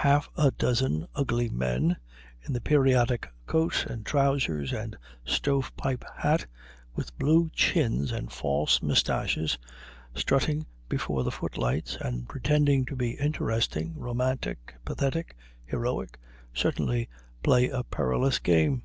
[0.00, 1.98] Half a dozen ugly men,
[2.40, 6.46] in the periodic coat and trousers and stove pipe hat,
[6.94, 9.58] with blue chins and false mustaches,
[10.14, 15.36] strutting before the footlights, and pretending to be interesting, romantic, pathetic,
[15.66, 16.18] heroic,
[16.54, 17.10] certainly
[17.42, 18.84] play a perilous game.